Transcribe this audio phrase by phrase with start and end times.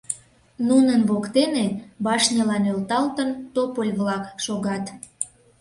[0.67, 1.65] Нунын воктене,
[2.05, 4.85] башньыла нӧлталтын, тополь-влак шогат.